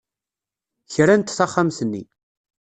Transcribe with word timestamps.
Krant 0.93 1.27
taxxamt-nni. 1.37 2.03